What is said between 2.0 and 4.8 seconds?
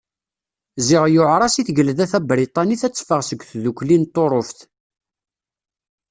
Tabriṭanit ad teffeɣ seg Tdukli n Tuṛuft.